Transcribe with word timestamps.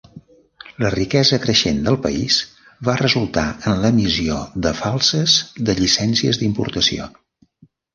La 0.83 0.89
riquesa 0.95 1.39
creixent 1.43 1.83
del 1.89 1.99
país 2.07 2.39
va 2.89 2.97
resultar 3.03 3.45
en 3.75 3.79
l'emissió 3.87 4.41
de 4.67 4.75
falses 4.83 5.41
de 5.71 5.81
llicències 5.85 6.45
d'importació. 6.45 7.13